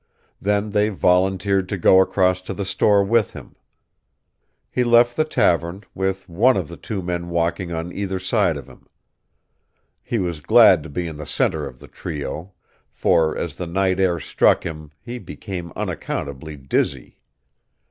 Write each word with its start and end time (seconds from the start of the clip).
Then 0.41 0.71
they 0.71 0.89
volunteered 0.89 1.69
to 1.69 1.77
go 1.77 2.01
across 2.01 2.41
to 2.41 2.55
the 2.55 2.65
store 2.65 3.03
with 3.03 3.33
him. 3.33 3.55
He 4.71 4.83
left 4.83 5.15
the 5.15 5.23
tavern, 5.25 5.83
with 5.93 6.27
one 6.27 6.57
of 6.57 6.69
the 6.69 6.75
two 6.75 7.01
walking 7.01 7.71
on 7.71 7.93
either 7.93 8.17
side 8.17 8.57
of 8.57 8.67
him. 8.67 8.87
He 10.01 10.17
was 10.17 10.41
glad 10.41 10.81
to 10.81 10.89
be 10.89 11.05
in 11.05 11.17
the 11.17 11.27
center 11.27 11.67
of 11.67 11.77
the 11.77 11.87
trio; 11.87 12.53
for, 12.89 13.37
as 13.37 13.53
the 13.53 13.67
night 13.67 13.99
air 13.99 14.19
struck 14.19 14.65
him, 14.65 14.89
he 15.03 15.19
became 15.19 15.71
unaccountably 15.75 16.57
dizzy. 16.57 17.19